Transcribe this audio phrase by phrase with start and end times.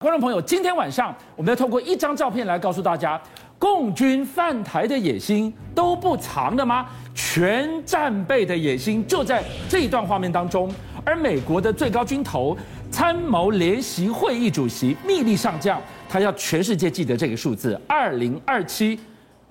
[0.00, 3.20] 观众朋友，今天晚上我们要透过一张照片来告诉大家，
[3.58, 6.86] 共军犯台的野心都不藏的吗？
[7.16, 10.72] 全战备的野心就在这一段画面当中。
[11.04, 12.56] 而美国的最高军头、
[12.92, 19.00] 参谋联席会议主席密利上将，他要全世界记得这个数字：二零二七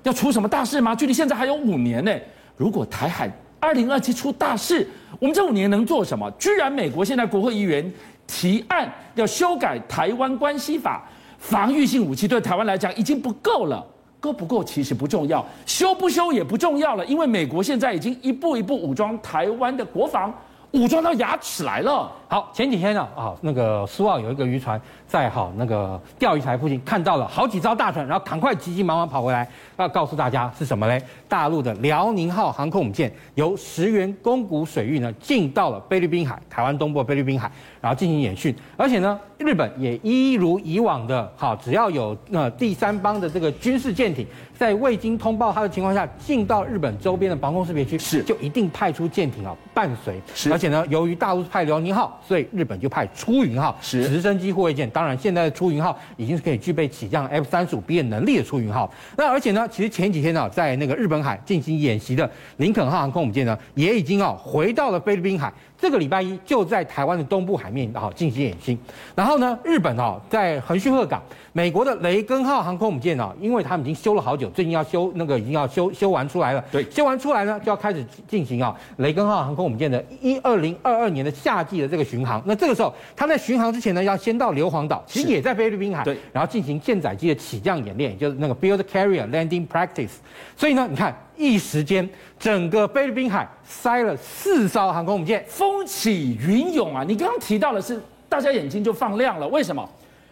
[0.04, 0.96] 要出什么大事吗？
[0.96, 2.18] 距离现在还有五年呢。
[2.56, 3.30] 如果台海
[3.60, 4.88] 二零二七出大事，
[5.20, 6.32] 我们这五年能做什么？
[6.40, 7.94] 居然美国现在国会议员。
[8.28, 11.02] 提案要修改台湾关系法，
[11.40, 13.84] 防御性武器对台湾来讲已经不够了，
[14.20, 20.34] 够不够其实不重要，修不修也不重要了，因为美国现在已经一步一步武装台湾的国防，
[20.78, 22.12] 武装到牙齿来了。
[22.30, 31.02] 好，前几天呢，啊，那个苏澳有一个渔船在好那个钓鱼台附近看到了好几艘大船，然后赶快急急忙忙跑回来，要告诉大家是什么嘞？
[31.28, 37.50] 大陆的辽宁号航空母舰由石原宫古水域呢进到了菲律宾海，台湾东部菲律宾海，
[37.82, 52.20] 然后进行演训，而且呢，日本也一如以往的，好，只要有呃第三方的这个军事舰艇在未经通报它的情况下进到日本周边的防空识别区，是就一定派出舰艇啊伴随，是而且呢，由于大陆派辽宁号。
[52.28, 58.92] 所以日本就派出云号直升机护卫舰，当然现在的出云号已经是可以具备起降 F 三十五 B 的能力的出云号。
[59.16, 65.54] 那而且呢，其实前几天呢，在那个日本海进行演习的林肯号航空母舰呢，也已经啊回到了菲律宾海。
[65.80, 68.76] 这个礼拜一就在台湾的东部海面啊进行演习，
[69.14, 71.22] 然后呢，日本啊在横须贺港，
[71.54, 82.42] 美国的雷根号航空母舰啊，因为他们已经修了好久，最近要修那个已经要修修完出来了，对，修完出来呢就要开始进行啊雷根号航空母舰的一二零二二年的夏季的这个巡航。
[82.46, 90.12] 那这个时候，他在巡航之前呢，要先到硫磺岛，其实也在菲律宾海，对，然后进行舰载机的起降演练，就是那个 Build Carrier Landing Practice。
[90.56, 91.14] 所以呢，你看。
[91.40, 92.10] 一时间，
[92.40, 97.04] 整个菲律宾海塞了四艘航空母舰，风起云涌啊！
[97.08, 99.48] 你刚刚提到的是，大家眼睛就放亮了。
[99.50, 99.88] 为什么？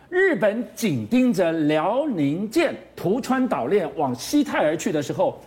[0.10, 5.40] 日本紧盯着辽宁舰图川岛链往西太而去的时候，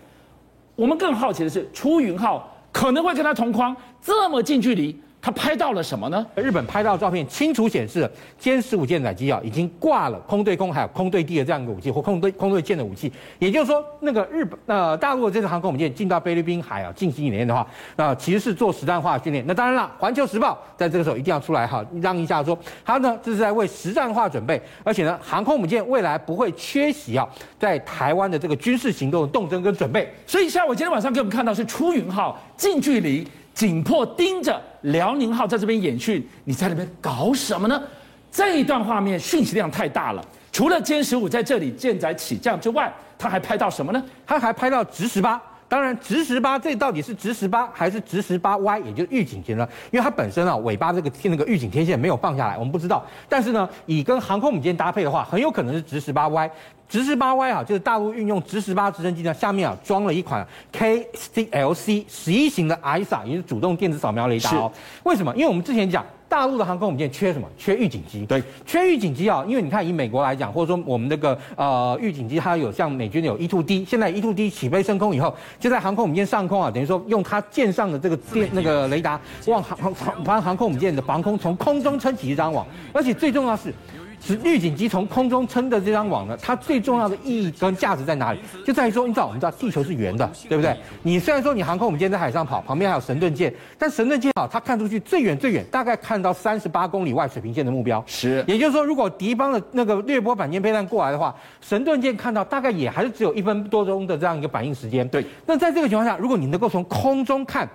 [0.76, 4.98] 我们更好奇的是，出云号可能会跟它同框，这么近距离。
[5.20, 6.24] 他拍到了什么呢？
[6.36, 8.08] 日本拍到照片清楚显示
[8.40, 13.12] 歼十五舰载机啊，已经挂了空对空还有空对地的这样一个武器或空对空对舰的武器。
[13.40, 17.66] 也就是说，那个日本呃大陆的这支航空母舰进到菲律宾海啊进行演练的话，
[17.96, 19.44] 那其实是做实战化训练。
[19.44, 30.08] 那当然了，环球时报在这个时候一定要出来哈，让一下说，他呢这是在为实战化准备，而且呢航空母舰未来不会缺席啊，在台湾的这个军事行动的动真跟准备。
[30.28, 33.26] 所以像我今天晚上给我们看到是出云号近距离。
[33.58, 37.82] 紧迫盯着辽宁号在这边演训，你在那边搞什么呢？
[38.30, 40.24] 这一段画面讯息量太大了。
[40.52, 44.00] 除了歼十五在这里舰载起降之外，他还拍到什么呢？
[44.24, 45.42] 他还拍到直十八。
[45.68, 49.68] 当然，直十八这到底是直十八还是直十八 Y，也就是预警线呢？
[49.90, 53.04] 因为它本身啊尾巴这个那个预警天线没有放下来，我们不知道。
[53.28, 56.50] 但是呢，以跟航空母舰搭配的话，很有可能是直十八 Y。
[56.88, 64.72] 直十八 Y 啊，就是大陆运用直十八直升机呢，下面啊装了一款 KCLC 十一型的 ISA，也就是主动电子扫描雷达哦。
[65.02, 65.34] 为什么？
[65.36, 66.02] 因为我们之前讲。
[66.28, 67.48] 大陆的航空母舰缺什么？
[67.56, 68.26] 缺预警机。
[68.26, 69.44] 对，缺预警机啊！
[69.48, 83.72] 因为你看，以美国来讲，或者说我们那个呃预警机，它有像美军有 E-2D，现在 E-2D 起飞升空以后，就在航空母舰上空啊，等于说用它舰上的这个电那个雷达，往航航航航空母舰的防空从空中撑起一张网，而且最重要的是。
[84.20, 88.40] 是预警机从空中撑的这张网呢，它最重要的意义跟价值在哪里？
[88.66, 90.76] 就在于说，你知道我们知道地球是圆的，对不对？
[91.02, 98.02] 你虽然说你航空母舰在海上跑，旁边还有神盾舰，但神盾舰啊，它看出去最远最远，大概看到三十八公里外水平线的目标。
[98.06, 105.08] 是，也就是说，如果敌方的那个掠波反舰飞弹过来的话，神盾舰看到大概也还是只有一分多钟的这样一个反应时间。
[105.08, 107.68] 对，那在这个情况下，如果你能够从空中看。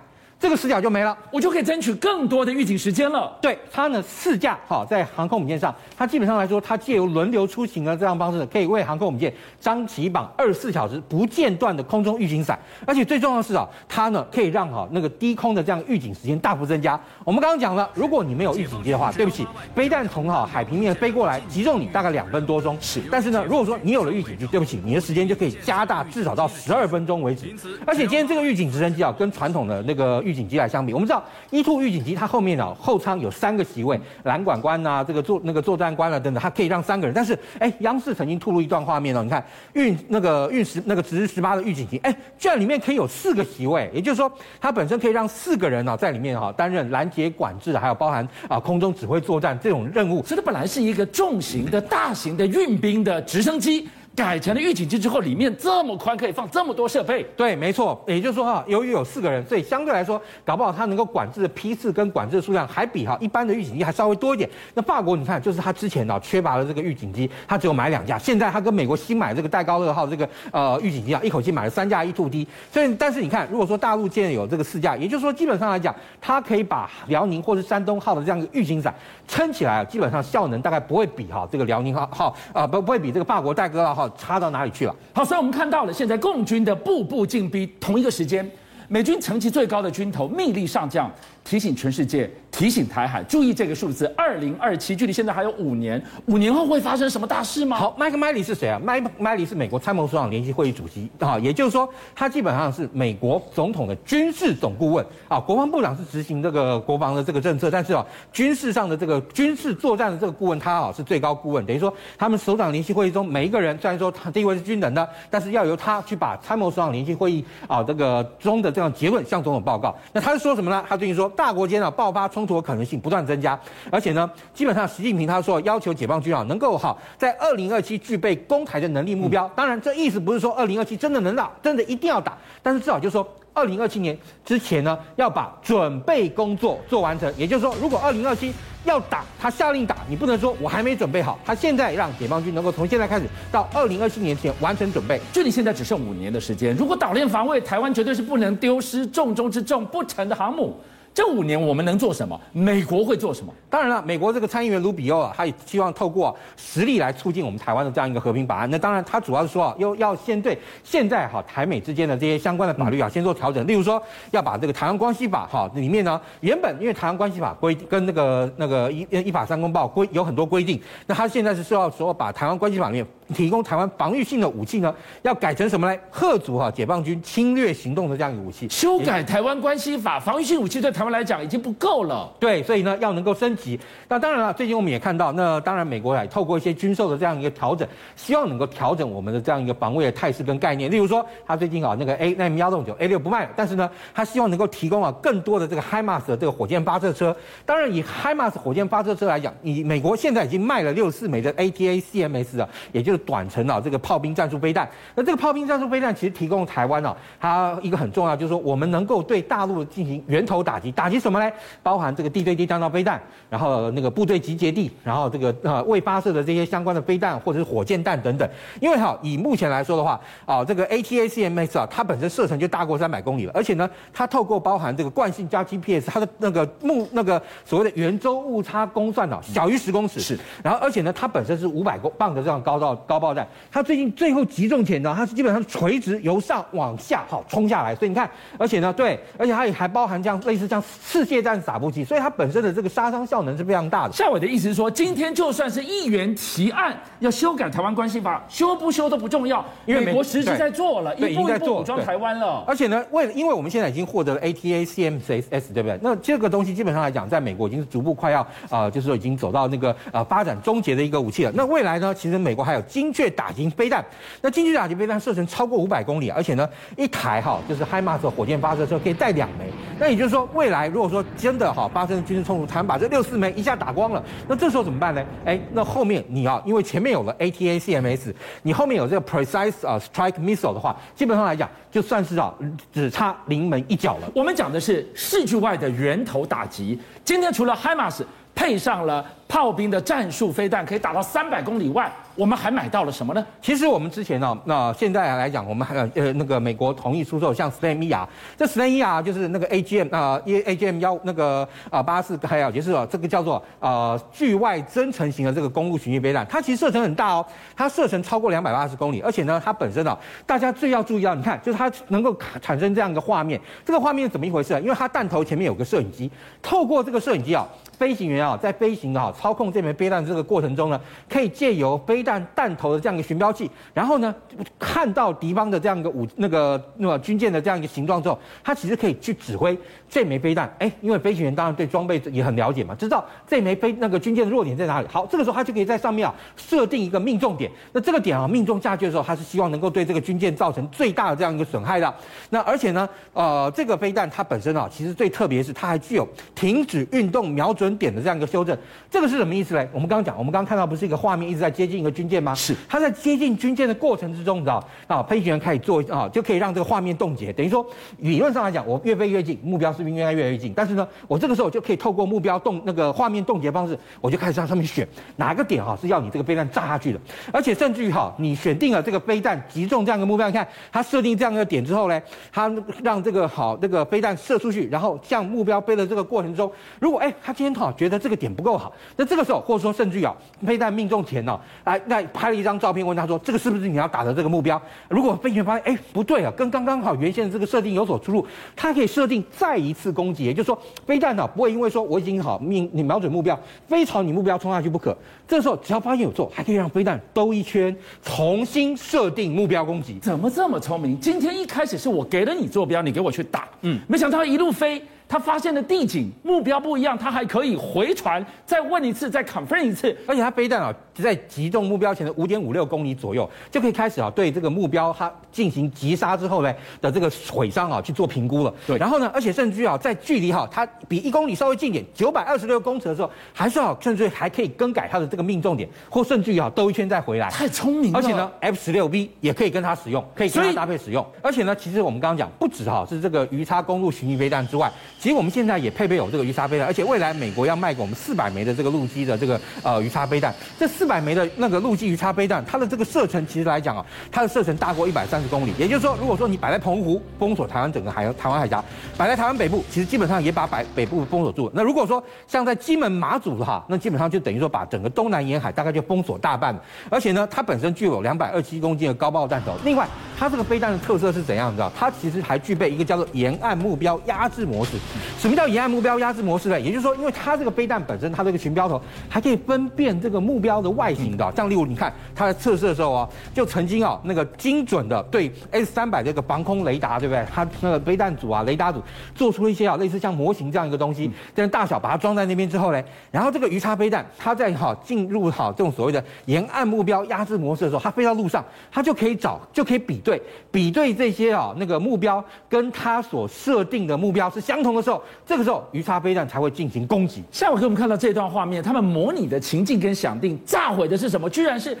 [0.44, 3.34] 这个死角就没了，我就可以争取更多的预警时间了。
[3.40, 12.58] 对，它呢四架好在航空母舰上，它基本上来说，它借由轮流出行的这样方式，可以为航空母舰张起绑二十四小时不间断的空中预警伞。
[12.86, 17.00] 而且最重要的是啊，它呢可以让哈那个低空的这样预警时间大幅增加。
[17.24, 22.76] 我们刚刚讲了，如果你没有预警机的话，对不起，飞弹从好海平面飞过来击中你大概两分多钟。
[22.82, 27.50] 是，但是呢，如果说你有了预警机，对不起，你的时间就可以加大至少到十二分钟为止。
[27.86, 37.14] 而且今天这个预警直升机啊，跟传统的那个预警机来相比，我们知道 E2 预警机它后面啊后舱有三个席位，拦管官呐、啊，这个作那个作战官啊等等，它可以让三个人。
[37.14, 39.44] 但是哎，央视曾经吐露一段画面哦，你看
[39.74, 50.22] 运那个运十那个直十八的预警机，哎，居然里面可以有四个席位，也就是说它本身可以让四个人啊在里面哈担任拦截管制，还有包含啊空中指挥作战这种任务。
[50.24, 53.88] 所以它本来是一个重型的大型的运兵的直升机。
[54.16, 57.24] 改成了预警机之后，里面这么宽，可以放这么多设备。
[57.36, 58.00] 对，没错。
[58.06, 64.48] 也就是说哈，由于有四个人，所以相对来说，搞不好它能够管制的批次跟管制的数量还比哈一般的预警机还稍微多一点。
[64.74, 72.46] 那法国你看，就是他之前呢缺乏了这个预警机，他只有买两架，现在他跟美国新买这个戴高乐号这个呃预警机啊，一口气买了三架 E2D。
[72.70, 78.94] 所以，但是你看，如果说大陆建有这个四架，也就是说基本上来讲，它可以把辽宁或者山东号的这样一个预警伞
[79.26, 84.94] 撑起来，基本上效能大概不会比哈这个辽宁号号啊不不会比这个法国戴高乐号差到哪里去了。
[85.12, 88.48] 好，所以我们看到了现在共军的步步进逼，同一个时间，
[88.88, 91.10] 美军层级最高的军头密令上将。
[91.44, 97.76] 提醒全世界，提醒台海，注意这个数字，二零二七，距离现在还有五年，五年后会发生什么大事吗？
[97.76, 98.80] 好，麦克麦里是谁啊？
[98.82, 105.38] 麦麦里是美国参谋首长联席会议主席啊，也就是说，他基本上是美国总统的军事总顾问啊。
[105.38, 119.94] 国防部长是执行这个国防的这个政策，但是啊，军事上的这个军事作战的这个顾问，他啊是最高顾问，等于说他们首长联席会议中每一个人，虽然说他地位是均等的，但是要由他去把参谋首长联席会议啊这个中的这样结论向总统报告。
[120.10, 120.82] 那他是说什么呢？
[120.88, 121.30] 他最近说。
[121.36, 123.58] 大国间啊爆发冲突的可能性不断增加，
[123.90, 129.50] 而且呢，基本上习近平他说要求解放军啊能够哈在二零二七具备攻台的能力目标。
[129.54, 137.32] 当然，这意思不是说二零二七真的能打，真的一定要打，但是至少就是说二零二七年之前呢要把准备工作做完成。
[137.36, 138.52] 也就是说，如果二零二七
[138.84, 141.38] 要打，他下令打，你不能说我还没准备好。
[141.44, 146.74] 他现在让解放军能够从现在开始到二零二七年前完成准备，距离现在只剩五年的时间。
[146.76, 150.76] 如果岛链防卫，台湾绝对是不能丢失重中之重不成的航母。
[151.14, 152.38] 这五年我们能做什么？
[152.52, 153.54] 美国会做什么？
[153.70, 158.68] 当然了，美国这个参议员卢比欧啊，他也希望透过实力来促进我们台湾的这样一个和平法案。
[158.68, 163.64] 那当然，他主要是说啊，又要先对现在哈台美之间的这些相关的法律啊，先做调整。
[163.64, 164.02] 例如说，
[164.32, 176.00] 要把这个台湾关系法哈里面呢，原本因为台湾关系法规跟那个那个一一法三公报规有很多规定，那他现在是说要说把台湾关系法里面提供台湾防御性的武器呢，要改成什么呢？
[176.10, 178.68] 吓阻哈解放军侵略行动的这样一个武器。
[178.68, 182.30] 修改台湾关系法，防御性武器对台湾来讲已经不够了。
[182.38, 183.78] 对，所以呢要能够升级。
[184.08, 187.86] 那当然了，最近我们也看到，那当然美国也透过一些军售的这样一个调整，
[188.16, 190.90] 希望能够调整我们的这样一个防卫的态势跟概念。
[190.90, 197.34] 例如说，他最近啊那个 A M 幺洞九 A 六不卖了，但是呢，他希望能够提供啊更多的这个 HIMARS 的这个火箭发射车。
[197.64, 204.88] 当然，以 HIMARS 火箭发射车来讲，以美国现在已经卖了六十四枚的 ATACMS 啊，也就是短程啊这个炮兵战术飞弹。
[205.14, 211.50] 那这个炮兵战术飞弹其实提供台湾啊，它一个很重要就是说，我们能够对大陆进行源头打击，打击什么呢？
[211.82, 213.20] 包含这个地对地弹道飞弹，
[213.50, 218.48] 然后那个部队集结地，然后这个呃未发射的这些相关的飞弹或者是火箭弹等等。
[218.80, 230.20] 因为哈，以目前来说的话，啊这个 ATACMS 啊，它本身射程就大过三百公里了，而且呢，它透过包含这个惯性加 GPS，它的那个目那个所谓的圆周误差公算啊，小于十公尺。
[230.20, 230.38] 是。
[230.62, 238.28] 然后而且呢，它本身是五百公磅的这样高到高爆弹，它最近最后集中前呢，它是基本上垂直由上往下好冲下来，所以你看，
[238.58, 244.12] 而且呢，对，而且它也还包含这样类似像次械战撒布机，所以它本身的这个杀伤效能是非常大的。
[244.12, 252.64] 夏伟的意思是说，今天就算是议员提案要修改台湾关系法，修不修都不重要，因为美国实际在做了，一步一步武装台湾了。
[252.66, 255.98] 而且呢，为因为我们现在已经获得了 ATACMS，对不对？
[256.02, 261.52] 那这个东西基本上来讲，在美国已经是逐步快要啊、呃，就是说已经走到那个呃发展终结的一个武器了。
[261.54, 264.04] 那未来呢，其实美国还有精确打击飞弹，
[264.40, 269.64] 那精确打击飞弹射程超过五百公里，而且呢，一台哈就是 HIMARS 火箭发射车可以带两枚。
[269.98, 275.20] 那也就是说，未来如果说真的哈发生军事冲突，台湾把这六四枚一下打光了，那这时候怎么办呢？
[275.44, 282.54] 哎，那后面你要因为前面有了 ATACMS，你后面有这个 Precise 啊 Strike Missile 的话，基本上来讲就算是啊
[282.92, 284.30] 只差临门一脚了。
[284.36, 286.96] 我们讲的是视距外的源头打击。
[287.24, 288.22] 今天除了 HIMARS
[288.54, 292.08] 配上了炮兵的战术飞弹，可以打到三百公里外。
[292.36, 293.46] 我们还买到了什么呢？
[293.62, 314.74] 其实我们之前呢，那现在来讲，我们还呃那个美国同意出售像 SLAM-E-R，这 SLAM-E-R 就是那个 AGM 啊，AGM 幺那个啊八四还有就是这个叫做呃距外增程型的这个公路巡弋飞弹，它其实射程很大哦，它射程超过两百八十公里，而且呢，它本身啊，大家最要注意到，你看就是它能够产生这样一个画面，这个画面怎么一回事？
[314.80, 317.64] 因为它弹头前面有个摄影机，透过这个摄影机啊，
[317.98, 324.34] 飞行员啊在飞行啊操控这枚飞弹这个过程中呢，可以借由飞弹弹头的这样一个寻标器，然后呢，
[324.78, 330.72] 看到敌方的这样一个武那个那个军舰的这样一个形状之后，他其实可以去指挥这枚飞弹。
[330.78, 335.08] 哎，因为飞行员当然对装备也很了解嘛，知道这枚飞那个军舰的弱点在哪里。
[335.08, 337.70] 好，这个时候他就可以在上面啊设定一个命中点。
[337.92, 342.14] 那这个点啊命中下去的时候，他是希望能够对这个军舰造成最大的这样一个损害的。
[342.50, 348.78] 那而且呢，呃，这个飞弹它本身啊，其实最特别是它还具有停止运动瞄准点的这样一个修正。
[349.10, 349.88] 这个个是什么意思嘞？
[349.92, 352.54] 我们刚刚讲，我们刚刚看到不是一个画面一直在接近一个军舰吗？
[352.54, 352.76] 是。
[352.88, 357.52] 它在接近军舰的过程之中，你知道啊，飞行员开始做啊，就可以让这个画面冻结。
[357.52, 357.84] 等于说，
[358.18, 360.72] 理论上来讲，我越飞越近，目标是不是应该越来越近？
[360.76, 367.20] 但是呢，我这个时候就可以透过目标冻那个画面冻结方式，我就开始在上面选哪个点哈是要你这个飞弹炸下去的。
[367.52, 372.20] 而且甚至于哈，你选定了这个飞弹击中这样一个目标，你看它设定这样一个点之后呢，
[372.52, 372.70] 它
[373.02, 384.80] 让这个好这个飞弹射出去，然后向目标飞的这个过程中，如果哎，他今天好觉得这个点不够好，那这个时候或者说甚至于啊，飞弹命中前呢，来那拍了一张照片，问他说这个是不是你要打的这个目标？
[385.08, 395.16] 如果飞行员发现哎不对啊，跟刚刚好原先的这个设定有所出入，他可以设定再一次攻击，也就是说飞弹呢不会因为说我已经好命你瞄准目标，非朝你目标冲下去不可。
[395.46, 400.18] 这时候只要发现有错，还可以让飞弹兜一圈，重新设定目标攻击。
[400.20, 401.18] 怎么这么聪明？
[401.20, 405.02] 今天一开始是我给了你坐标，你给我去打，嗯，没想到一路飞。
[405.28, 418.74] 他发现了地景目标不一样，他还可以回传，再问一次，再 confirm 一次，而且他飞弹啊，在击中目标前的五点五六公里左右，就可以开始啊，对这个目标它进行击杀之后呢的这个毁伤啊去做评估了。
[418.86, 427.48] 对，然后呢，而且甚至于啊，在距离哈它比一公里稍微近点，九百二十六公尺的时候，还是啊，甚至于还可以更改它的这个命中点，或甚至于啊兜一圈再回来。
[427.50, 428.18] 太聪明了。
[428.18, 431.24] 而且呢，F 十六 V 也可以跟它使用，可以跟它搭配使用。
[431.42, 434.90] 而且呢，其实我们刚刚讲，不止哈是这个鱼叉公路巡弋飞弹之外。
[435.20, 440.54] 其实我们现在也配备有这个鱼叉飞弹，而且未来美国要卖给我们四百枚的这个陆基的这个呃鱼叉飞弹。
[440.78, 445.74] 这四四百枚的那个陆基鱼叉飞弹，它的这个射程其实来讲啊，它的射程大过一百三十公里。
[445.78, 448.82] 也就是说，如果说你摆在澎湖封锁台湾整个海台湾海峡，
[449.18, 451.72] 摆在台湾北部，其实基本上也把北北部封锁住了。
[451.74, 456.74] 那如果说像在金门马祖的话，那基本上就等于说把整个东南沿海大概就封锁大半。
[457.10, 459.74] 而且呢，它本身具有两百二七公斤的高爆弹头。
[459.84, 460.08] 另外，
[460.38, 461.70] 它这个飞弹的特色是怎样？
[461.70, 461.92] 你知道？
[461.94, 464.92] 它其实还具备一个叫做沿岸目标压制模式。
[465.38, 466.80] 什么叫沿岸目标压制模式呢？
[466.80, 471.52] 也就是说，因为它这个飞弹本身，它这个巡标头还可以分辨这个目标的外形的。
[471.56, 477.44] 像例如，你看它在测试的时候啊，就曾经啊那个精准的对 S 三百这个防空雷达，对不对？
[477.52, 479.02] 它那个飞弹组啊，雷达组
[479.34, 495.22] 做出一些啊类似像模型这样一个东西，但是大小把它装在那边之后呢，然后这个鱼叉飞弹它在哈进入好这种所谓的沿岸目标压制模式的时候，它飞到路上，它就可以找就可以比对比对这些啊那个目标跟它所设定的目标是相同的时候。
[495.46, 497.42] 这个时候，鱼叉飞弹才会进行攻击。
[497.52, 501.48] 下午给我们看到这段画面，他们模拟的情境跟想定炸毁的是什么？
[501.50, 501.96] 居然是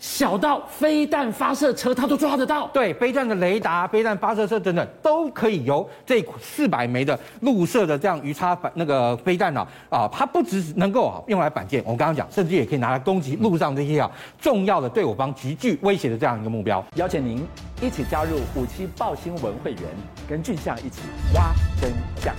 [0.00, 2.68] 小到飞弹发射车，它都抓得到。
[2.68, 14.08] 对，飞弹的雷达、飞弹发射车等等，都可以由这四百枚的陆射的这样鱼叉反那个飞弹呢啊，它不只是能够用来反舰，我们刚刚讲，甚至也可以拿来攻击陆上这些啊
[14.40, 16.84] 重要的对我方极具威胁的这样一个目标。
[16.94, 17.44] 邀请您
[17.80, 19.82] 一起加入五七报新闻会员，
[20.28, 21.00] 跟俊相一起
[21.34, 21.90] 挖真
[22.22, 22.32] 相。